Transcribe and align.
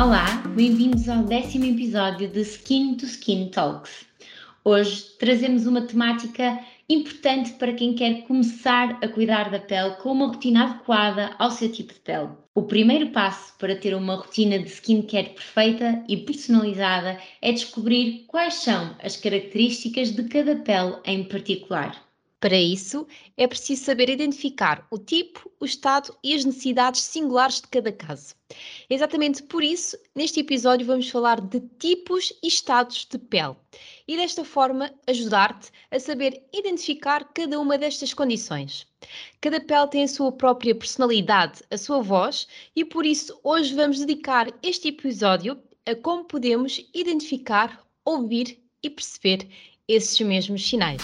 Olá, 0.00 0.44
bem-vindos 0.54 1.08
ao 1.08 1.24
décimo 1.24 1.64
episódio 1.64 2.28
de 2.28 2.42
Skin 2.42 2.94
to 2.94 3.04
Skin 3.04 3.48
Talks. 3.48 4.06
Hoje 4.64 5.02
trazemos 5.18 5.66
uma 5.66 5.80
temática 5.80 6.56
importante 6.88 7.54
para 7.54 7.72
quem 7.72 7.96
quer 7.96 8.22
começar 8.22 8.96
a 9.02 9.08
cuidar 9.08 9.50
da 9.50 9.58
pele 9.58 9.96
com 9.96 10.12
uma 10.12 10.28
rotina 10.28 10.66
adequada 10.66 11.34
ao 11.36 11.50
seu 11.50 11.68
tipo 11.72 11.92
de 11.92 11.98
pele. 11.98 12.28
O 12.54 12.62
primeiro 12.62 13.08
passo 13.08 13.58
para 13.58 13.74
ter 13.74 13.92
uma 13.92 14.14
rotina 14.14 14.60
de 14.60 14.68
skincare 14.70 15.30
perfeita 15.30 16.04
e 16.08 16.16
personalizada 16.16 17.18
é 17.42 17.50
descobrir 17.50 18.24
quais 18.28 18.54
são 18.54 18.94
as 19.02 19.16
características 19.16 20.12
de 20.12 20.22
cada 20.28 20.54
pele 20.54 20.94
em 21.06 21.24
particular. 21.24 22.07
Para 22.40 22.56
isso, 22.56 23.04
é 23.36 23.48
preciso 23.48 23.84
saber 23.84 24.08
identificar 24.08 24.86
o 24.92 24.98
tipo, 24.98 25.50
o 25.58 25.64
estado 25.64 26.16
e 26.22 26.34
as 26.34 26.44
necessidades 26.44 27.02
singulares 27.02 27.60
de 27.60 27.66
cada 27.66 27.90
caso. 27.90 28.34
Exatamente 28.88 29.42
por 29.42 29.62
isso, 29.62 29.98
neste 30.14 30.38
episódio 30.38 30.86
vamos 30.86 31.10
falar 31.10 31.40
de 31.40 31.60
tipos 31.80 32.32
e 32.40 32.46
estados 32.46 33.06
de 33.10 33.18
pele 33.18 33.56
e 34.06 34.16
desta 34.16 34.44
forma 34.44 34.92
ajudar-te 35.08 35.70
a 35.90 35.98
saber 35.98 36.40
identificar 36.52 37.24
cada 37.34 37.58
uma 37.58 37.76
destas 37.76 38.14
condições. 38.14 38.86
Cada 39.40 39.60
pele 39.60 39.88
tem 39.88 40.04
a 40.04 40.08
sua 40.08 40.30
própria 40.30 40.76
personalidade, 40.76 41.62
a 41.72 41.76
sua 41.76 42.00
voz 42.00 42.46
e 42.76 42.84
por 42.84 43.04
isso 43.04 43.38
hoje 43.42 43.74
vamos 43.74 43.98
dedicar 43.98 44.48
este 44.62 44.88
episódio 44.88 45.60
a 45.84 45.94
como 45.96 46.24
podemos 46.24 46.88
identificar, 46.94 47.84
ouvir 48.04 48.62
e 48.80 48.88
perceber 48.88 49.48
esses 49.88 50.20
mesmos 50.20 50.68
sinais. 50.68 51.02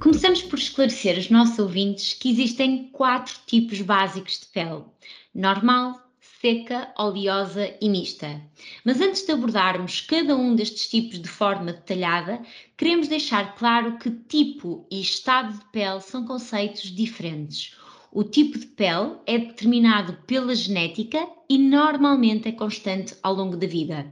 Começamos 0.00 0.42
por 0.42 0.58
esclarecer 0.58 1.16
aos 1.16 1.30
nossos 1.30 1.58
ouvintes 1.58 2.12
que 2.12 2.30
existem 2.30 2.88
quatro 2.92 3.34
tipos 3.46 3.80
básicos 3.80 4.40
de 4.40 4.46
pele: 4.46 4.84
normal, 5.34 6.00
seca, 6.40 6.92
oleosa 6.98 7.74
e 7.80 7.88
mista. 7.88 8.40
Mas 8.84 9.00
antes 9.00 9.24
de 9.24 9.32
abordarmos 9.32 10.02
cada 10.02 10.36
um 10.36 10.54
destes 10.54 10.88
tipos 10.88 11.20
de 11.20 11.28
forma 11.28 11.72
detalhada, 11.72 12.42
queremos 12.76 13.08
deixar 13.08 13.54
claro 13.56 13.98
que 13.98 14.10
tipo 14.10 14.86
e 14.90 15.00
estado 15.00 15.58
de 15.58 15.64
pele 15.72 16.00
são 16.00 16.26
conceitos 16.26 16.94
diferentes. 16.94 17.74
O 18.18 18.24
tipo 18.24 18.58
de 18.58 18.64
pele 18.64 19.18
é 19.26 19.36
determinado 19.36 20.14
pela 20.26 20.54
genética 20.54 21.28
e 21.50 21.58
normalmente 21.58 22.48
é 22.48 22.52
constante 22.52 23.14
ao 23.22 23.34
longo 23.34 23.58
da 23.58 23.66
vida. 23.66 24.10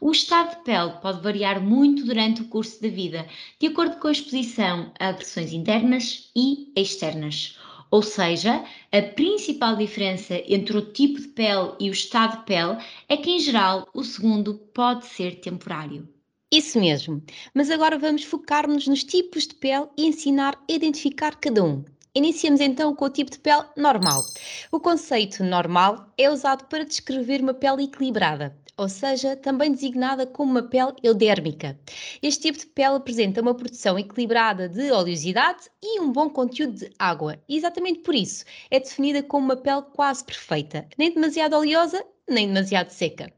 O 0.00 0.10
estado 0.10 0.56
de 0.56 0.64
pele 0.64 0.94
pode 1.00 1.22
variar 1.22 1.62
muito 1.62 2.04
durante 2.04 2.42
o 2.42 2.48
curso 2.48 2.82
da 2.82 2.88
vida, 2.88 3.28
de 3.60 3.68
acordo 3.68 4.00
com 4.00 4.08
a 4.08 4.10
exposição 4.10 4.92
a 4.98 5.10
agressões 5.10 5.52
internas 5.52 6.32
e 6.34 6.72
externas. 6.74 7.56
Ou 7.92 8.02
seja, 8.02 8.64
a 8.90 9.00
principal 9.00 9.76
diferença 9.76 10.34
entre 10.48 10.76
o 10.76 10.90
tipo 10.90 11.20
de 11.20 11.28
pele 11.28 11.74
e 11.78 11.88
o 11.90 11.92
estado 11.92 12.38
de 12.38 12.46
pele 12.46 12.78
é 13.08 13.16
que, 13.16 13.30
em 13.30 13.38
geral, 13.38 13.88
o 13.94 14.02
segundo 14.02 14.54
pode 14.74 15.06
ser 15.06 15.36
temporário. 15.36 16.08
Isso 16.52 16.80
mesmo. 16.80 17.22
Mas 17.54 17.70
agora 17.70 17.96
vamos 17.96 18.24
focar-nos 18.24 18.88
nos 18.88 19.04
tipos 19.04 19.46
de 19.46 19.54
pele 19.54 19.86
e 19.96 20.06
ensinar 20.06 20.56
a 20.68 20.72
identificar 20.72 21.36
cada 21.36 21.62
um. 21.62 21.84
Iniciamos 22.16 22.60
então 22.60 22.94
com 22.94 23.06
o 23.06 23.10
tipo 23.10 23.28
de 23.32 23.40
pele 23.40 23.64
normal. 23.76 24.24
O 24.70 24.78
conceito 24.78 25.42
normal 25.42 26.06
é 26.16 26.30
usado 26.30 26.64
para 26.66 26.84
descrever 26.84 27.40
uma 27.40 27.52
pele 27.52 27.84
equilibrada, 27.84 28.56
ou 28.76 28.88
seja, 28.88 29.34
também 29.34 29.72
designada 29.72 30.24
como 30.24 30.52
uma 30.52 30.62
pele 30.62 30.92
eudérmica. 31.02 31.76
Este 32.22 32.42
tipo 32.42 32.58
de 32.60 32.66
pele 32.66 32.94
apresenta 32.94 33.42
uma 33.42 33.52
produção 33.52 33.98
equilibrada 33.98 34.68
de 34.68 34.92
oleosidade 34.92 35.68
e 35.82 35.98
um 36.00 36.12
bom 36.12 36.30
conteúdo 36.30 36.74
de 36.74 36.90
água. 37.00 37.36
E 37.48 37.56
exatamente 37.56 37.98
por 37.98 38.14
isso 38.14 38.44
é 38.70 38.78
definida 38.78 39.20
como 39.20 39.46
uma 39.46 39.56
pele 39.56 39.82
quase 39.92 40.24
perfeita, 40.24 40.86
nem 40.96 41.12
demasiado 41.12 41.56
oleosa, 41.56 42.00
nem 42.30 42.46
demasiado 42.46 42.90
seca. 42.90 43.32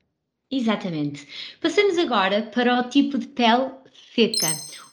Exatamente. 0.50 1.26
Passamos 1.62 1.96
agora 1.96 2.42
para 2.42 2.78
o 2.78 2.90
tipo 2.90 3.16
de 3.16 3.26
pele 3.28 3.70
seca. 4.14 4.48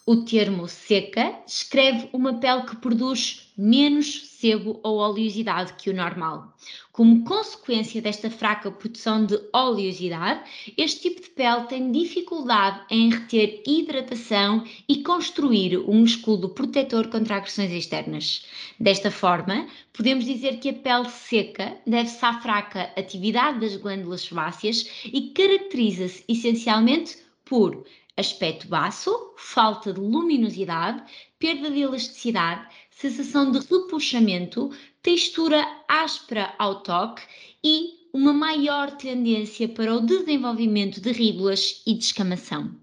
O 0.05 0.17
termo 0.17 0.67
seca 0.67 1.33
descreve 1.45 2.09
uma 2.11 2.33
pele 2.33 2.63
que 2.63 2.75
produz 2.75 3.49
menos 3.57 4.27
sebo 4.27 4.77
ou 4.83 4.97
oleosidade 4.97 5.75
que 5.75 5.89
o 5.89 5.95
normal. 5.95 6.53
Como 6.91 7.23
consequência 7.23 8.01
desta 8.01 8.29
fraca 8.29 8.69
produção 8.69 9.25
de 9.25 9.39
oleosidade, 9.53 10.41
este 10.77 11.03
tipo 11.03 11.21
de 11.21 11.29
pele 11.29 11.67
tem 11.67 11.89
dificuldade 11.89 12.81
em 12.89 13.11
reter 13.11 13.63
hidratação 13.65 14.65
e 14.89 15.01
construir 15.01 15.77
um 15.77 15.99
músculo 16.01 16.49
protetor 16.49 17.07
contra 17.07 17.37
agressões 17.37 17.71
externas. 17.71 18.45
Desta 18.77 19.09
forma, 19.09 19.67
podemos 19.93 20.25
dizer 20.25 20.57
que 20.57 20.67
a 20.67 20.73
pele 20.73 21.09
seca 21.09 21.77
deve-se 21.87 22.25
à 22.25 22.41
fraca 22.41 22.91
atividade 22.97 23.61
das 23.61 23.77
glândulas 23.77 24.23
sebáceas 24.23 24.85
e 25.05 25.29
caracteriza-se 25.29 26.25
essencialmente 26.27 27.19
por 27.45 27.85
aspecto 28.17 28.67
baço, 28.67 29.33
falta 29.37 29.93
de 29.93 29.99
luminosidade, 29.99 31.03
perda 31.39 31.69
de 31.69 31.81
elasticidade, 31.81 32.67
sensação 32.91 33.51
de 33.51 33.59
repuxamento, 33.59 34.71
textura 35.01 35.65
áspera 35.87 36.53
ao 36.57 36.81
toque 36.81 37.23
e 37.63 38.09
uma 38.13 38.33
maior 38.33 38.91
tendência 38.91 39.67
para 39.67 39.95
o 39.95 40.05
desenvolvimento 40.05 41.01
de 41.01 41.11
ríbulas 41.11 41.81
e 41.85 41.95
descamação. 41.95 42.75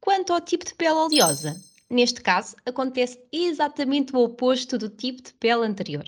Quanto 0.00 0.32
ao 0.32 0.40
tipo 0.40 0.64
de 0.64 0.74
pele 0.74 0.92
oleosa, 0.92 1.56
Neste 1.88 2.20
caso, 2.20 2.56
acontece 2.66 3.16
exatamente 3.30 4.14
o 4.14 4.18
oposto 4.18 4.76
do 4.76 4.88
tipo 4.88 5.22
de 5.22 5.32
pele 5.34 5.64
anterior. 5.64 6.04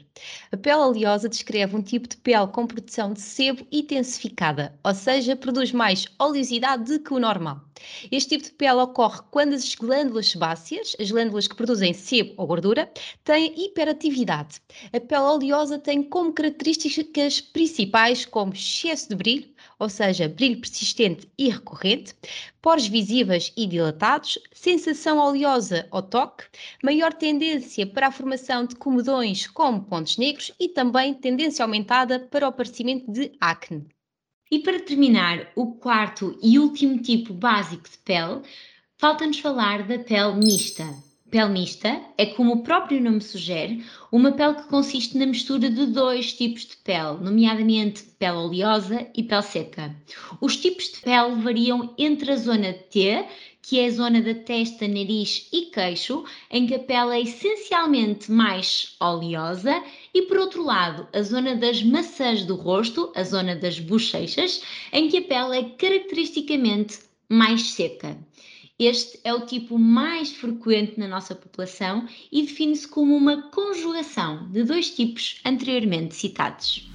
A 0.50 0.56
pele 0.56 0.78
oleosa 0.78 1.28
descreve 1.28 1.76
um 1.76 1.82
tipo 1.82 2.08
de 2.08 2.16
pele 2.16 2.48
com 2.48 2.66
produção 2.66 3.12
de 3.12 3.20
sebo 3.20 3.64
intensificada, 3.70 4.76
ou 4.82 4.92
seja, 4.92 5.36
produz 5.36 5.70
mais 5.70 6.06
oleosidade 6.18 6.92
do 6.92 7.00
que 7.00 7.14
o 7.14 7.20
normal. 7.20 7.67
Este 8.10 8.30
tipo 8.30 8.44
de 8.44 8.52
pele 8.52 8.80
ocorre 8.80 9.20
quando 9.30 9.54
as 9.54 9.74
glândulas 9.74 10.28
sebáceas, 10.28 10.96
as 10.98 11.10
glândulas 11.10 11.46
que 11.46 11.56
produzem 11.56 11.92
sebo 11.92 12.34
ou 12.36 12.46
gordura, 12.46 12.90
têm 13.24 13.52
hiperatividade. 13.56 14.60
A 14.92 15.00
pele 15.00 15.22
oleosa 15.22 15.78
tem 15.78 16.02
como 16.02 16.32
características 16.32 17.40
principais 17.40 18.24
como 18.24 18.52
excesso 18.52 19.08
de 19.08 19.14
brilho, 19.14 19.48
ou 19.78 19.88
seja, 19.88 20.28
brilho 20.28 20.60
persistente 20.60 21.28
e 21.38 21.48
recorrente, 21.48 22.14
poros 22.60 22.86
visíveis 22.86 23.52
e 23.56 23.66
dilatados, 23.66 24.38
sensação 24.52 25.18
oleosa 25.18 25.86
ao 25.90 26.02
toque, 26.02 26.44
maior 26.82 27.12
tendência 27.12 27.86
para 27.86 28.08
a 28.08 28.12
formação 28.12 28.66
de 28.66 28.76
comedões 28.76 29.46
como 29.46 29.82
pontos 29.84 30.16
negros 30.16 30.52
e 30.58 30.68
também 30.68 31.14
tendência 31.14 31.64
aumentada 31.64 32.20
para 32.20 32.46
o 32.46 32.48
aparecimento 32.48 33.10
de 33.10 33.32
acne. 33.40 33.86
E 34.50 34.58
para 34.60 34.80
terminar, 34.80 35.52
o 35.54 35.72
quarto 35.72 36.38
e 36.42 36.58
último 36.58 37.02
tipo 37.02 37.34
básico 37.34 37.84
de 37.84 37.98
pele, 37.98 38.40
falta-nos 38.96 39.38
falar 39.38 39.82
da 39.82 39.98
pele 39.98 40.36
mista. 40.36 40.86
Pele 41.30 41.50
mista 41.50 42.00
é, 42.16 42.24
como 42.24 42.54
o 42.54 42.62
próprio 42.62 43.02
nome 43.02 43.20
sugere, 43.20 43.84
uma 44.10 44.32
pele 44.32 44.54
que 44.54 44.68
consiste 44.68 45.18
na 45.18 45.26
mistura 45.26 45.68
de 45.68 45.84
dois 45.84 46.32
tipos 46.32 46.64
de 46.64 46.78
pele, 46.78 47.18
nomeadamente 47.20 48.04
pele 48.18 48.38
oleosa 48.38 49.06
e 49.14 49.22
pele 49.22 49.42
seca. 49.42 49.94
Os 50.40 50.56
tipos 50.56 50.92
de 50.92 51.00
pele 51.00 51.34
variam 51.42 51.94
entre 51.98 52.32
a 52.32 52.36
zona 52.36 52.72
T, 52.72 53.26
que 53.68 53.78
é 53.78 53.84
a 53.84 53.90
zona 53.90 54.22
da 54.22 54.34
testa, 54.34 54.88
nariz 54.88 55.46
e 55.52 55.66
queixo, 55.66 56.24
em 56.50 56.66
que 56.66 56.74
a 56.74 56.78
pele 56.78 57.18
é 57.18 57.20
essencialmente 57.20 58.32
mais 58.32 58.96
oleosa, 58.98 59.84
e 60.14 60.22
por 60.22 60.38
outro 60.38 60.64
lado, 60.64 61.06
a 61.12 61.20
zona 61.20 61.54
das 61.54 61.82
maçãs 61.82 62.46
do 62.46 62.54
rosto, 62.54 63.12
a 63.14 63.22
zona 63.22 63.54
das 63.54 63.78
bochechas, 63.78 64.62
em 64.90 65.10
que 65.10 65.18
a 65.18 65.22
pele 65.22 65.58
é 65.58 65.64
caracteristicamente 65.76 67.00
mais 67.28 67.72
seca. 67.72 68.16
Este 68.78 69.20
é 69.22 69.34
o 69.34 69.44
tipo 69.44 69.78
mais 69.78 70.32
frequente 70.32 70.98
na 70.98 71.06
nossa 71.06 71.34
população 71.34 72.08
e 72.32 72.40
define-se 72.40 72.88
como 72.88 73.14
uma 73.14 73.50
conjugação 73.50 74.50
de 74.50 74.64
dois 74.64 74.88
tipos 74.88 75.42
anteriormente 75.44 76.14
citados. 76.14 76.88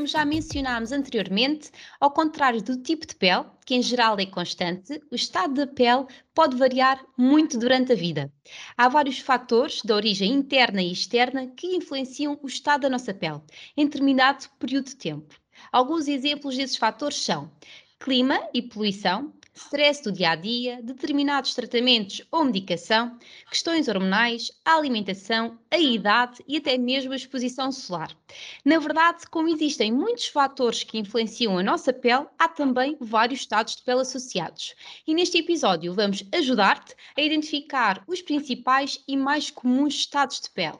Como 0.00 0.06
já 0.08 0.24
mencionámos 0.24 0.92
anteriormente, 0.92 1.70
ao 2.00 2.10
contrário 2.10 2.62
do 2.62 2.74
tipo 2.80 3.06
de 3.06 3.14
pele, 3.14 3.44
que 3.66 3.74
em 3.74 3.82
geral 3.82 4.18
é 4.18 4.24
constante, 4.24 4.98
o 5.10 5.14
estado 5.14 5.52
da 5.52 5.66
pele 5.66 6.06
pode 6.34 6.56
variar 6.56 7.04
muito 7.18 7.58
durante 7.58 7.92
a 7.92 7.94
vida. 7.94 8.32
Há 8.78 8.88
vários 8.88 9.18
fatores 9.18 9.82
de 9.82 9.92
origem 9.92 10.32
interna 10.32 10.80
e 10.80 10.90
externa 10.90 11.48
que 11.48 11.76
influenciam 11.76 12.40
o 12.42 12.46
estado 12.46 12.80
da 12.80 12.88
nossa 12.88 13.12
pele 13.12 13.42
em 13.76 13.84
determinado 13.84 14.48
período 14.58 14.86
de 14.86 14.96
tempo. 14.96 15.34
Alguns 15.70 16.08
exemplos 16.08 16.56
desses 16.56 16.78
fatores 16.78 17.18
são 17.18 17.52
clima 17.98 18.40
e 18.54 18.62
poluição, 18.62 19.34
stress 19.54 20.02
do 20.02 20.12
dia 20.12 20.30
a 20.30 20.34
dia, 20.34 20.80
determinados 20.82 21.54
tratamentos 21.54 22.22
ou 22.30 22.44
medicação, 22.44 23.18
questões 23.48 23.88
hormonais, 23.88 24.50
a 24.64 24.76
alimentação, 24.76 25.58
a 25.70 25.78
idade 25.78 26.42
e 26.46 26.56
até 26.56 26.78
mesmo 26.78 27.12
a 27.12 27.16
exposição 27.16 27.70
solar. 27.70 28.16
Na 28.64 28.78
verdade, 28.78 29.26
como 29.30 29.48
existem 29.48 29.92
muitos 29.92 30.26
fatores 30.26 30.84
que 30.84 30.98
influenciam 30.98 31.58
a 31.58 31.62
nossa 31.62 31.92
pele, 31.92 32.26
há 32.38 32.48
também 32.48 32.96
vários 33.00 33.40
estados 33.40 33.76
de 33.76 33.82
pele 33.82 34.00
associados. 34.00 34.74
E 35.06 35.14
neste 35.14 35.38
episódio 35.38 35.94
vamos 35.94 36.24
ajudar-te 36.32 36.94
a 37.16 37.20
identificar 37.20 38.02
os 38.06 38.22
principais 38.22 39.02
e 39.06 39.16
mais 39.16 39.50
comuns 39.50 39.94
estados 39.94 40.40
de 40.40 40.50
pele. 40.50 40.78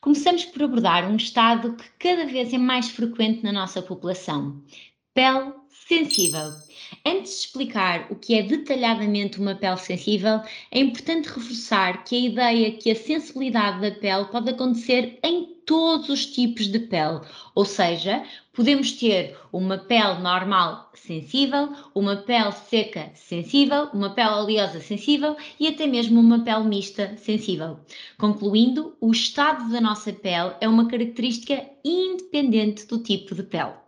Começamos 0.00 0.44
por 0.44 0.62
abordar 0.62 1.10
um 1.10 1.16
estado 1.16 1.74
que 1.74 1.90
cada 1.98 2.24
vez 2.24 2.52
é 2.52 2.58
mais 2.58 2.88
frequente 2.90 3.42
na 3.42 3.50
nossa 3.50 3.82
população: 3.82 4.62
pele 5.18 5.52
sensível. 5.68 6.52
Antes 7.04 7.32
de 7.32 7.38
explicar 7.40 8.06
o 8.08 8.14
que 8.14 8.36
é 8.36 8.42
detalhadamente 8.44 9.40
uma 9.40 9.56
pele 9.56 9.76
sensível, 9.76 10.40
é 10.70 10.78
importante 10.78 11.26
reforçar 11.26 12.04
que 12.04 12.14
a 12.14 12.20
ideia 12.20 12.70
que 12.70 12.88
a 12.88 12.94
sensibilidade 12.94 13.80
da 13.80 13.90
pele 13.90 14.26
pode 14.26 14.50
acontecer 14.50 15.18
em 15.24 15.56
todos 15.66 16.08
os 16.08 16.24
tipos 16.24 16.68
de 16.68 16.78
pele, 16.78 17.20
ou 17.52 17.64
seja, 17.64 18.22
podemos 18.52 18.92
ter 18.92 19.36
uma 19.52 19.76
pele 19.76 20.20
normal 20.20 20.88
sensível, 20.94 21.72
uma 21.96 22.14
pele 22.18 22.52
seca 22.52 23.10
sensível, 23.16 23.88
uma 23.92 24.10
pele 24.10 24.34
oleosa 24.34 24.78
sensível 24.78 25.36
e 25.58 25.66
até 25.66 25.88
mesmo 25.88 26.20
uma 26.20 26.44
pele 26.44 26.62
mista 26.62 27.16
sensível. 27.16 27.80
Concluindo, 28.18 28.96
o 29.00 29.10
estado 29.10 29.68
da 29.68 29.80
nossa 29.80 30.12
pele 30.12 30.54
é 30.60 30.68
uma 30.68 30.86
característica 30.86 31.68
independente 31.84 32.86
do 32.86 33.02
tipo 33.02 33.34
de 33.34 33.42
pele. 33.42 33.87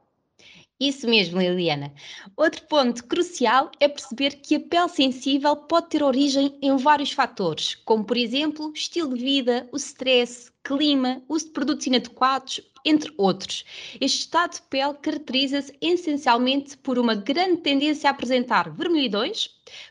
Isso 0.81 1.07
mesmo, 1.07 1.39
Liliana. 1.39 1.93
Outro 2.35 2.63
ponto 2.67 3.05
crucial 3.05 3.71
é 3.79 3.87
perceber 3.87 4.37
que 4.37 4.55
a 4.55 4.61
pele 4.61 4.89
sensível 4.89 5.55
pode 5.55 5.91
ter 5.91 6.03
origem 6.03 6.57
em 6.63 6.75
vários 6.79 7.13
fatores, 7.13 7.75
como 7.85 8.03
por 8.03 8.17
exemplo, 8.17 8.73
estilo 8.75 9.15
de 9.15 9.23
vida, 9.23 9.69
o 9.73 9.77
stress, 9.77 10.51
clima, 10.65 11.23
uso 11.29 11.47
de 11.47 11.53
produtos 11.53 11.87
inadequados, 11.87 12.63
entre 12.83 13.13
outros. 13.19 13.63
Este 14.01 14.21
estado 14.21 14.55
de 14.55 14.63
pele 14.63 14.95
caracteriza-se 14.95 15.77
essencialmente 15.83 16.79
por 16.79 16.99
uma 16.99 17.15
grande 17.15 17.59
tendência 17.61 18.09
a 18.09 18.13
apresentar 18.13 18.71
vermelhidões, 18.71 19.51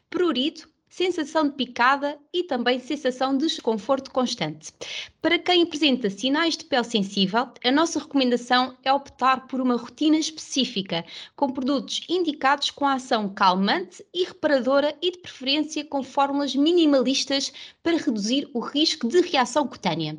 prurido, 0.10 0.68
sensação 0.90 1.48
de 1.48 1.56
picada 1.56 2.20
e 2.34 2.44
também 2.44 2.80
sensação 2.80 3.38
de 3.38 3.46
desconforto 3.46 4.12
constante. 4.12 4.74
Para 5.22 5.38
quem 5.38 5.64
apresenta 5.64 6.10
sinais 6.10 6.58
de 6.58 6.66
pele 6.66 6.84
sensível, 6.84 7.48
a 7.64 7.72
nossa 7.72 8.00
recomendação 8.00 8.76
é 8.84 8.92
optar 8.92 9.48
por 9.48 9.62
uma 9.62 9.78
rotina 9.78 10.18
específica, 10.18 11.06
com 11.36 11.52
produtos 11.52 12.02
indicados 12.10 12.72
com 12.72 12.88
ação 12.88 13.30
calmante 13.30 14.04
e 14.14 14.26
reparadora 14.26 14.98
e 15.02 15.12
de 15.12 15.20
preferência 15.20 15.86
com 15.86 16.02
fórmulas 16.02 16.56
minimalistas 16.56 17.54
para 17.84 17.98
reduzir 17.98 18.50
o 18.54 18.60
risco 18.60 19.08
de 19.08 19.22
reação 19.22 19.68
cutânea. 19.68 20.18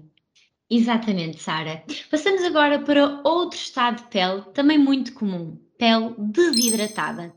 Exatamente, 0.71 1.43
Sara. 1.43 1.83
Passamos 2.09 2.45
agora 2.45 2.79
para 2.79 3.21
outro 3.25 3.59
estado 3.59 4.05
de 4.05 4.09
pele 4.09 4.43
também 4.55 4.79
muito 4.79 5.13
comum, 5.15 5.59
pele 5.81 6.15
desidratada. 6.19 7.35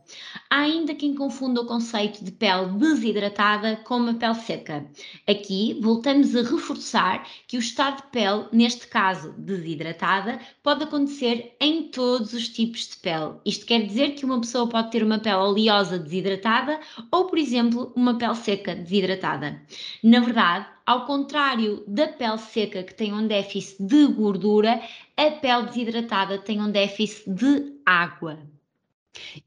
Há 0.50 0.60
ainda 0.60 0.94
quem 0.94 1.16
confunda 1.16 1.62
o 1.62 1.66
conceito 1.66 2.26
de 2.26 2.30
pele 2.30 2.74
desidratada 2.74 3.78
com 3.78 3.96
uma 3.96 4.16
pele 4.16 4.36
seca. 4.36 4.86
Aqui 5.26 5.80
voltamos 5.82 6.36
a 6.36 6.42
reforçar 6.42 7.26
que 7.48 7.56
o 7.56 7.62
estado 7.62 8.02
de 8.02 8.12
pele, 8.12 8.46
neste 8.52 8.86
caso 8.88 9.34
desidratada, 9.38 10.42
pode 10.62 10.84
acontecer 10.84 11.56
em 11.58 11.84
todos 11.84 12.34
os 12.34 12.50
tipos 12.50 12.90
de 12.90 12.98
pele. 12.98 13.36
Isto 13.46 13.66
quer 13.66 13.86
dizer 13.88 14.10
que 14.12 14.26
uma 14.26 14.42
pessoa 14.42 14.68
pode 14.68 14.92
ter 14.92 15.04
uma 15.04 15.20
pele 15.20 15.38
oleosa 15.38 15.98
desidratada 15.98 16.82
ou, 17.10 17.28
por 17.28 17.40
exemplo, 17.40 17.94
uma 17.96 18.18
pele 18.18 18.36
seca 18.36 18.76
desidratada. 18.76 19.62
Na 20.04 20.20
verdade, 20.20 20.68
ao 20.86 21.06
contrário 21.06 21.82
da 21.88 22.08
pele 22.08 22.38
seca 22.40 22.84
que 22.84 22.94
tem 22.94 23.14
um 23.14 23.26
déficit 23.26 23.82
de 23.82 24.06
gordura, 24.08 24.82
a 25.16 25.32
pele 25.32 25.68
desidratada 25.68 26.38
tem 26.38 26.60
um 26.60 26.70
déficit 26.70 27.30
de 27.30 27.73
água. 27.86 28.40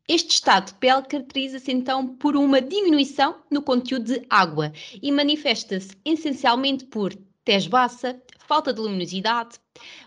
Este 0.08 0.34
estado 0.34 0.66
de 0.66 0.74
pele 0.74 1.02
caracteriza-se 1.02 1.72
então 1.72 2.06
por 2.06 2.36
uma 2.36 2.60
diminuição 2.60 3.42
no 3.50 3.60
conteúdo 3.60 4.04
de 4.04 4.26
água 4.30 4.72
e 5.02 5.10
manifesta-se 5.10 5.96
essencialmente 6.04 6.84
por 6.84 7.16
tez 7.46 7.68
baça, 7.68 8.20
falta 8.48 8.72
de 8.72 8.80
luminosidade, 8.80 9.60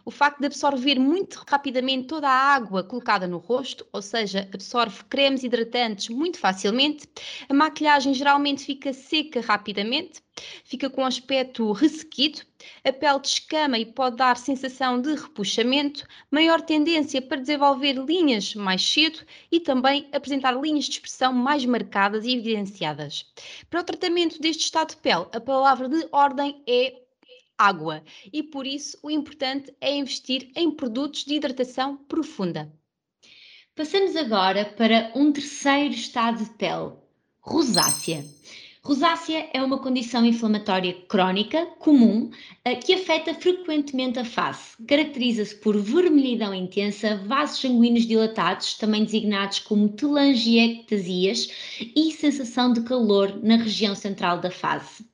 o 0.03 0.11
facto 0.11 0.41
de 0.41 0.47
absorver 0.47 0.99
muito 0.99 1.41
rapidamente 1.47 2.07
toda 2.07 2.27
a 2.27 2.53
água 2.53 2.83
colocada 2.83 3.25
no 3.27 3.37
rosto, 3.37 3.87
ou 3.93 4.01
seja, 4.01 4.49
absorve 4.53 5.05
cremes 5.05 5.41
hidratantes 5.41 6.09
muito 6.09 6.37
facilmente, 6.37 7.07
a 7.47 7.53
maquilhagem 7.53 8.13
geralmente 8.13 8.65
fica 8.65 8.91
seca 8.91 9.39
rapidamente, 9.39 10.21
fica 10.65 10.89
com 10.89 11.05
aspecto 11.05 11.71
ressequido, 11.71 12.41
a 12.83 12.91
pele 12.91 13.19
descama 13.19 13.79
e 13.79 13.85
pode 13.85 14.17
dar 14.17 14.35
sensação 14.35 15.01
de 15.01 15.15
repuxamento, 15.15 16.05
maior 16.29 16.59
tendência 16.59 17.21
para 17.21 17.39
desenvolver 17.39 17.93
linhas 17.93 18.53
mais 18.53 18.85
cedo 18.85 19.19
e 19.49 19.61
também 19.61 20.09
apresentar 20.11 20.59
linhas 20.59 20.85
de 20.85 20.91
expressão 20.91 21.31
mais 21.31 21.65
marcadas 21.65 22.25
e 22.25 22.35
evidenciadas. 22.35 23.25
Para 23.69 23.79
o 23.79 23.83
tratamento 23.85 24.41
deste 24.41 24.65
estado 24.65 24.89
de 24.89 24.97
pele, 24.97 25.27
a 25.33 25.39
palavra 25.39 25.87
de 25.87 26.05
ordem 26.11 26.61
é 26.67 27.07
água 27.59 28.01
e 28.31 28.41
por 28.41 28.65
isso 28.65 28.97
o 29.03 29.11
importante 29.11 29.73
é 29.81 29.93
investir 29.93 30.49
em 30.55 30.71
produtos 30.71 31.25
de 31.25 31.35
hidratação 31.35 31.97
profunda. 31.97 32.71
Passamos 33.75 34.15
agora 34.15 34.65
para 34.65 35.11
um 35.13 35.31
terceiro 35.31 35.93
estado 35.93 36.43
de 36.43 36.49
pele, 36.51 36.93
rosácea. 37.41 38.25
Rosácea 38.81 39.49
é 39.53 39.61
uma 39.61 39.77
condição 39.77 40.25
inflamatória 40.25 40.93
crónica 41.07 41.65
comum 41.79 42.31
eh, 42.63 42.75
que 42.75 42.93
afeta 42.93 43.33
frequentemente 43.33 44.17
a 44.17 44.25
face. 44.25 44.75
Caracteriza-se 44.87 45.55
por 45.55 45.77
vermelhidão 45.77 46.53
intensa, 46.53 47.17
vasos 47.27 47.59
sanguíneos 47.59 48.07
dilatados, 48.07 48.75
também 48.75 49.03
designados 49.03 49.59
como 49.59 49.89
telangiectasias, 49.89 51.49
e 51.93 52.11
sensação 52.13 52.71
de 52.71 52.81
calor 52.81 53.37
na 53.43 53.57
região 53.57 53.93
central 53.93 54.39
da 54.39 54.49
face 54.49 55.05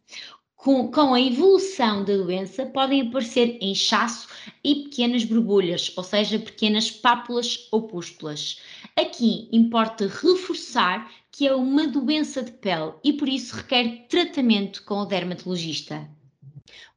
com, 0.65 0.89
com 0.89 1.13
a 1.13 1.21
evolução 1.21 2.03
da 2.03 2.17
doença, 2.17 2.65
podem 2.65 3.01
aparecer 3.01 3.59
inchaço 3.62 4.27
e 4.63 4.85
pequenas 4.85 5.23
borbulhas, 5.23 5.94
ou 5.95 6.03
seja, 6.03 6.39
pequenas 6.39 6.89
pápulas 6.89 7.67
ou 7.71 7.83
pústulas. 7.83 8.59
Aqui 8.95 9.47
importa 9.51 10.07
reforçar 10.07 11.07
que 11.31 11.47
é 11.47 11.53
uma 11.53 11.85
doença 11.85 12.41
de 12.41 12.51
pele 12.51 12.94
e 13.03 13.13
por 13.13 13.29
isso 13.29 13.56
requer 13.56 14.07
tratamento 14.09 14.83
com 14.85 14.95
o 14.95 15.06
dermatologista. 15.06 16.09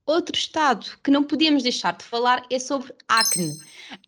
Outro 0.07 0.35
estado 0.35 0.87
que 1.05 1.11
não 1.11 1.23
podemos 1.23 1.63
deixar 1.63 1.95
de 1.95 2.05
falar 2.05 2.47
é 2.51 2.59
sobre 2.59 2.95
acne. 3.07 3.55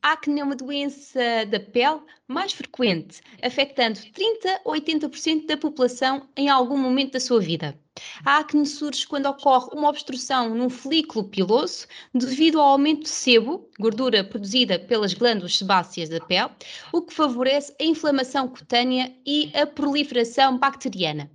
acne 0.00 0.40
é 0.40 0.44
uma 0.44 0.56
doença 0.56 1.20
da 1.50 1.60
pele 1.60 2.00
mais 2.30 2.52
frequente, 2.52 3.20
afetando 3.42 3.98
30 4.12 4.54
a 4.54 4.62
80% 4.64 5.46
da 5.46 5.56
população 5.56 6.28
em 6.36 6.48
algum 6.48 6.78
momento 6.78 7.14
da 7.14 7.20
sua 7.20 7.40
vida. 7.40 7.76
A 8.24 8.38
acne 8.38 8.64
surge 8.64 9.04
quando 9.06 9.26
ocorre 9.26 9.68
uma 9.74 9.88
obstrução 9.88 10.54
num 10.54 10.70
folículo 10.70 11.24
piloso 11.28 11.88
devido 12.14 12.60
ao 12.60 12.68
aumento 12.68 13.02
de 13.02 13.08
sebo, 13.08 13.68
gordura 13.78 14.22
produzida 14.22 14.78
pelas 14.78 15.12
glândulas 15.12 15.58
sebáceas 15.58 16.08
da 16.08 16.20
pele, 16.20 16.50
o 16.92 17.02
que 17.02 17.12
favorece 17.12 17.74
a 17.80 17.84
inflamação 17.84 18.46
cutânea 18.46 19.12
e 19.26 19.50
a 19.52 19.66
proliferação 19.66 20.56
bacteriana. 20.56 21.28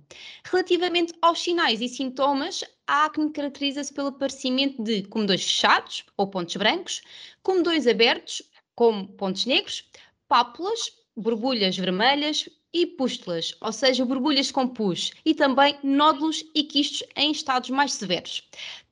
Relativamente 0.44 1.12
aos 1.20 1.42
sinais 1.42 1.82
e 1.82 1.88
sintomas, 1.88 2.64
a 2.86 3.04
acne 3.04 3.30
caracteriza-se 3.30 3.92
pelo 3.92 4.08
aparecimento 4.08 4.82
de 4.82 5.02
comedores 5.02 5.44
fechados 5.44 6.04
ou 6.16 6.26
pontos 6.26 6.56
brancos, 6.56 7.02
comedores 7.42 7.86
abertos, 7.86 8.42
como 8.74 9.08
pontos 9.08 9.46
negros, 9.46 9.88
pápulas, 10.28 10.92
borbulhas 11.16 11.76
vermelhas, 11.76 12.48
e 12.72 12.86
pústulas, 12.86 13.54
ou 13.60 13.72
seja, 13.72 14.04
borbulhas 14.04 14.50
com 14.50 14.68
pus, 14.68 15.10
e 15.24 15.34
também 15.34 15.78
nódulos 15.82 16.44
e 16.54 16.62
quistos 16.62 17.02
em 17.16 17.30
estados 17.30 17.70
mais 17.70 17.94
severos. 17.94 18.42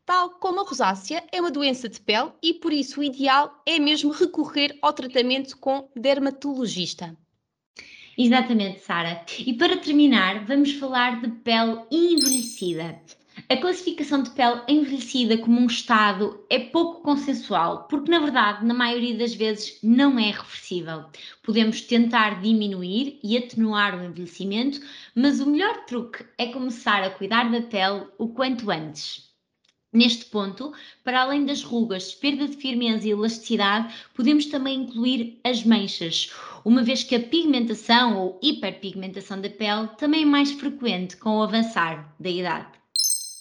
Tal 0.06 0.30
como 0.30 0.60
a 0.60 0.64
rosácea, 0.64 1.22
é 1.30 1.40
uma 1.40 1.50
doença 1.50 1.88
de 1.88 2.00
pele 2.00 2.32
e 2.42 2.54
por 2.54 2.72
isso 2.72 3.00
o 3.00 3.04
ideal 3.04 3.62
é 3.66 3.78
mesmo 3.78 4.10
recorrer 4.10 4.78
ao 4.80 4.92
tratamento 4.92 5.56
com 5.58 5.90
dermatologista. 5.94 7.16
Exatamente, 8.16 8.80
Sara. 8.80 9.24
E 9.38 9.52
para 9.54 9.76
terminar, 9.76 10.46
vamos 10.46 10.72
falar 10.74 11.20
de 11.20 11.28
pele 11.28 11.82
envelhecida. 11.90 13.00
A 13.48 13.56
classificação 13.56 14.22
de 14.22 14.30
pele 14.30 14.62
envelhecida 14.68 15.36
como 15.36 15.60
um 15.60 15.66
estado 15.66 16.44
é 16.48 16.58
pouco 16.58 17.02
consensual, 17.02 17.88
porque 17.88 18.08
na 18.08 18.20
verdade, 18.20 18.64
na 18.64 18.72
maioria 18.72 19.18
das 19.18 19.34
vezes, 19.34 19.78
não 19.82 20.16
é 20.20 20.30
reversível. 20.30 21.06
Podemos 21.42 21.80
tentar 21.80 22.40
diminuir 22.40 23.18
e 23.24 23.36
atenuar 23.36 23.98
o 23.98 24.04
envelhecimento, 24.04 24.80
mas 25.16 25.40
o 25.40 25.50
melhor 25.50 25.84
truque 25.84 26.24
é 26.38 26.46
começar 26.46 27.02
a 27.02 27.10
cuidar 27.10 27.50
da 27.50 27.60
pele 27.60 28.06
o 28.18 28.28
quanto 28.28 28.70
antes. 28.70 29.28
Neste 29.92 30.26
ponto, 30.26 30.72
para 31.02 31.22
além 31.22 31.44
das 31.44 31.62
rugas, 31.62 32.14
perda 32.14 32.46
de 32.46 32.56
firmeza 32.56 33.06
e 33.06 33.10
elasticidade, 33.10 33.94
podemos 34.14 34.46
também 34.46 34.82
incluir 34.82 35.40
as 35.42 35.64
manchas. 35.64 36.32
uma 36.64 36.84
vez 36.84 37.02
que 37.02 37.16
a 37.16 37.20
pigmentação 37.20 38.16
ou 38.16 38.40
hiperpigmentação 38.40 39.40
da 39.40 39.50
pele 39.50 39.88
também 39.98 40.22
é 40.22 40.26
mais 40.26 40.52
frequente 40.52 41.16
com 41.16 41.38
o 41.38 41.42
avançar 41.42 42.14
da 42.18 42.30
idade. 42.30 42.83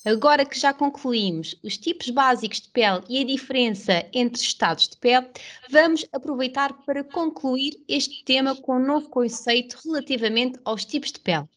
Agora 0.05 0.45
que 0.45 0.59
já 0.59 0.73
concluímos 0.73 1.55
os 1.63 1.77
tipos 1.77 2.09
básicos 2.09 2.59
de 2.59 2.69
pele 2.69 3.01
e 3.07 3.21
a 3.21 3.25
diferença 3.25 4.05
entre 4.11 4.41
estados 4.41 4.89
de 4.89 4.97
pele, 4.97 5.29
vamos 5.69 6.05
aproveitar 6.11 6.73
para 6.85 7.05
concluir 7.05 7.81
este 7.87 8.21
tema 8.25 8.53
com 8.53 8.75
um 8.75 8.85
novo 8.85 9.07
conceito 9.07 9.79
relativamente 9.85 10.59
aos 10.65 10.83
tipos 10.83 11.11
de 11.11 11.21
pele. 11.21 11.47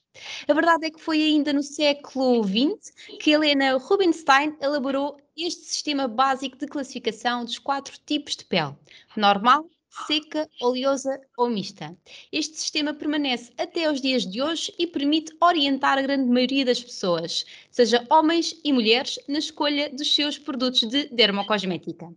A 0.47 0.55
verdade 0.55 0.87
é 0.87 0.91
que 0.91 1.01
foi 1.01 1.21
ainda 1.21 1.53
no 1.53 1.63
século 1.63 2.45
XX 2.45 2.93
que 3.19 3.33
Helena 3.33 3.77
Rubinstein 3.79 4.57
elaborou 4.61 5.17
este 5.37 5.65
sistema 5.65 6.07
básico 6.07 6.57
de 6.57 6.69
classificação 6.69 7.45
dos 7.45 7.59
quatro 7.59 7.99
tipos 8.07 8.37
de 8.37 8.45
pele: 8.45 8.77
normal, 9.17 9.69
seca, 10.07 10.49
oleosa 10.61 11.21
ou 11.37 11.49
mista. 11.49 11.97
Este 12.31 12.57
sistema 12.59 12.93
permanece 12.93 13.53
até 13.57 13.87
aos 13.87 14.01
dias 14.01 14.27
de 14.27 14.43
hoje 14.43 14.73
e 14.79 14.87
permite 14.87 15.35
orientar 15.41 15.99
a 15.99 16.03
grande 16.03 16.31
maioria 16.31 16.65
das 16.65 16.83
pessoas, 16.83 17.45
seja 17.71 18.07
homens 18.11 18.61
e 18.65 18.73
mulheres, 18.73 19.19
na 19.29 19.39
escolha 19.39 19.91
dos 19.91 20.15
seus 20.15 20.39
produtos 20.39 20.81
de 20.81 21.09
dermocosmética. 21.09 22.15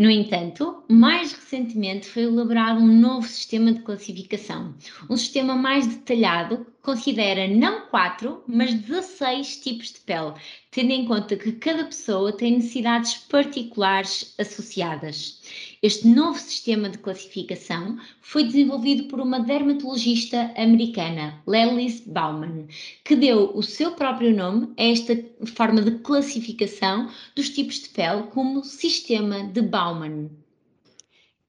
No 0.00 0.08
entanto, 0.08 0.82
mais 0.88 1.34
recentemente 1.34 2.06
foi 2.06 2.22
elaborado 2.22 2.80
um 2.80 2.86
novo 2.86 3.28
sistema 3.28 3.70
de 3.70 3.82
classificação, 3.82 4.74
um 5.10 5.16
sistema 5.16 5.54
mais 5.54 5.86
detalhado 5.86 6.64
que 6.64 6.70
considera 6.80 7.46
não 7.46 7.86
4, 7.88 8.42
mas 8.46 8.72
16 8.72 9.60
tipos 9.60 9.92
de 9.92 10.00
pele, 10.00 10.32
tendo 10.70 10.92
em 10.92 11.04
conta 11.04 11.36
que 11.36 11.52
cada 11.52 11.84
pessoa 11.84 12.34
tem 12.34 12.52
necessidades 12.52 13.14
particulares 13.28 14.34
associadas. 14.38 15.69
Este 15.82 16.06
novo 16.08 16.38
sistema 16.38 16.90
de 16.90 16.98
classificação 16.98 17.98
foi 18.20 18.44
desenvolvido 18.44 19.04
por 19.04 19.18
uma 19.18 19.40
dermatologista 19.40 20.52
americana, 20.54 21.42
Lelis 21.46 22.00
Bauman, 22.00 22.66
que 23.02 23.16
deu 23.16 23.50
o 23.56 23.62
seu 23.62 23.92
próprio 23.92 24.36
nome 24.36 24.74
a 24.76 24.82
esta 24.82 25.16
forma 25.46 25.80
de 25.80 25.92
classificação 26.00 27.10
dos 27.34 27.48
tipos 27.48 27.76
de 27.80 27.88
pele 27.88 28.24
como 28.24 28.62
sistema 28.62 29.42
de 29.44 29.62
Bauman. 29.62 30.28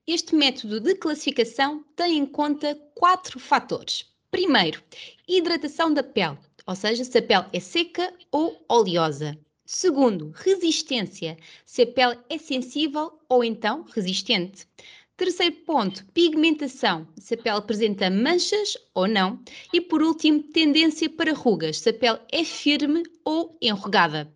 Este 0.07 0.33
método 0.33 0.79
de 0.79 0.95
classificação 0.95 1.83
tem 1.97 2.17
em 2.17 2.25
conta 2.25 2.73
quatro 2.95 3.37
fatores. 3.37 4.05
Primeiro, 4.31 4.81
hidratação 5.27 5.93
da 5.93 6.03
pele, 6.03 6.37
ou 6.65 6.75
seja, 6.77 7.03
se 7.03 7.17
a 7.17 7.21
pele 7.21 7.47
é 7.51 7.59
seca 7.59 8.13
ou 8.31 8.63
oleosa. 8.69 9.37
Segundo, 9.73 10.33
resistência, 10.35 11.37
se 11.65 11.83
a 11.83 11.87
pele 11.87 12.19
é 12.29 12.37
sensível 12.37 13.17
ou 13.29 13.41
então 13.41 13.85
resistente. 13.95 14.67
Terceiro 15.15 15.55
ponto, 15.65 16.05
pigmentação, 16.07 17.07
se 17.17 17.35
a 17.35 17.37
pele 17.37 17.55
apresenta 17.55 18.09
manchas 18.09 18.77
ou 18.93 19.07
não. 19.07 19.41
E 19.71 19.79
por 19.79 20.03
último, 20.03 20.43
tendência 20.43 21.09
para 21.09 21.33
rugas, 21.33 21.79
se 21.79 21.89
a 21.89 21.93
pele 21.93 22.19
é 22.33 22.43
firme 22.43 23.03
ou 23.23 23.57
enrugada. 23.61 24.29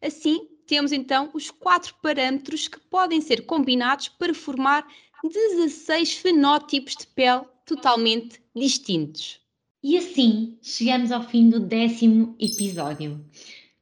Assim, 0.00 0.48
temos 0.66 0.90
então 0.90 1.28
os 1.34 1.50
quatro 1.50 1.94
parâmetros 2.02 2.66
que 2.66 2.80
podem 2.80 3.20
ser 3.20 3.44
combinados 3.44 4.08
para 4.08 4.32
formar 4.32 4.88
16 5.22 6.14
fenótipos 6.14 6.96
de 6.96 7.06
pele 7.08 7.42
totalmente 7.66 8.40
distintos. 8.56 9.38
E 9.82 9.98
assim 9.98 10.56
chegamos 10.62 11.12
ao 11.12 11.22
fim 11.22 11.50
do 11.50 11.60
décimo 11.60 12.34
episódio. 12.40 13.22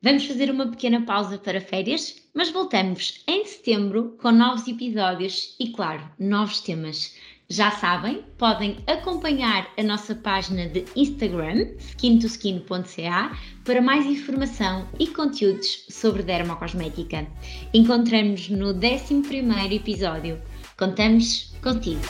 Vamos 0.07 0.25
fazer 0.25 0.49
uma 0.53 0.69
pequena 0.69 1.01
pausa 1.01 1.37
para 1.37 1.61
férias, 1.61 2.15
mas 2.33 2.53
voltamos 2.53 3.25
em 3.27 3.45
setembro 3.45 4.17
com 4.23 4.31
novos 4.31 4.69
episódios 4.69 5.57
e, 5.59 5.71
claro, 5.71 6.01
novos 6.17 6.61
temas. 6.61 7.13
Já 7.49 7.73
sabem, 7.73 8.23
podem 8.39 8.77
acompanhar 8.87 9.69
a 9.77 9.83
nossa 9.83 10.15
página 10.15 10.69
de 10.69 10.85
Instagram, 10.95 11.73
skintoskin.ca, 11.81 13.37
para 13.65 13.83
mais 13.83 14.07
informação 14.07 14.87
e 14.97 15.09
conteúdos 15.09 15.87
sobre 15.91 16.23
dermocosmética. 16.23 17.27
Encontramos 17.75 18.49
no 18.49 18.69
11 18.69 19.75
episódio. 19.75 20.41
Contamos 20.77 21.53
contigo! 21.61 22.07